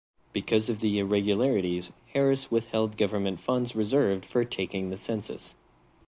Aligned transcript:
Because 0.33 0.67
of 0.67 0.79
the 0.79 0.97
irregularities, 0.97 1.91
Harris 2.13 2.49
withheld 2.49 2.97
government 2.97 3.39
funds 3.39 3.75
reserved 3.75 4.25
for 4.25 4.43
taking 4.43 4.89
the 4.89 4.97
census. 4.97 5.53